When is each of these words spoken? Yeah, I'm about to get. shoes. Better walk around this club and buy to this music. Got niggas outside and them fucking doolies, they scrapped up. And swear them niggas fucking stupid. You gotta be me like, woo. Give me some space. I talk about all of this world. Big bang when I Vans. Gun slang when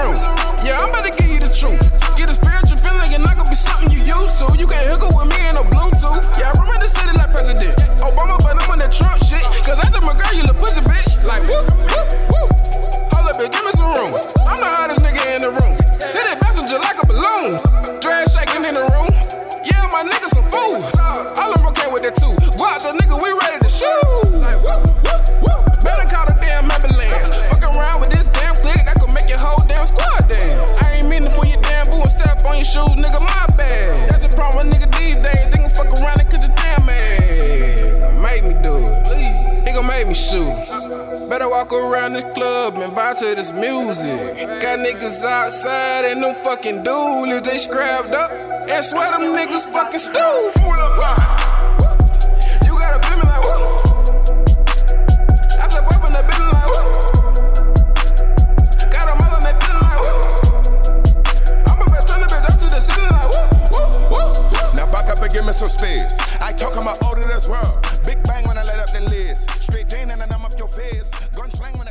Yeah, 0.00 0.78
I'm 0.78 0.88
about 0.88 1.04
to 1.04 1.10
get. 1.10 1.19
shoes. 40.30 41.28
Better 41.28 41.48
walk 41.48 41.72
around 41.72 42.12
this 42.12 42.24
club 42.34 42.76
and 42.76 42.94
buy 42.94 43.14
to 43.14 43.34
this 43.34 43.52
music. 43.52 44.16
Got 44.62 44.78
niggas 44.78 45.24
outside 45.24 46.04
and 46.04 46.22
them 46.22 46.34
fucking 46.36 46.84
doolies, 46.84 47.42
they 47.42 47.58
scrapped 47.58 48.10
up. 48.10 48.30
And 48.30 48.84
swear 48.84 49.10
them 49.10 49.22
niggas 49.22 49.64
fucking 49.72 49.98
stupid. 49.98 50.60
You 52.64 52.78
gotta 52.78 53.00
be 53.08 53.16
me 53.16 53.26
like, 53.28 53.44
woo. 53.44 53.80
Give 65.32 65.46
me 65.46 65.52
some 65.52 65.68
space. 65.68 66.18
I 66.42 66.50
talk 66.52 66.74
about 66.74 67.00
all 67.04 67.12
of 67.16 67.22
this 67.22 67.46
world. 67.46 67.86
Big 68.04 68.20
bang 68.24 68.44
when 68.48 68.58
I 68.58 68.59
Vans. 70.76 71.10
Gun 71.34 71.50
slang 71.50 71.76
when 71.78 71.88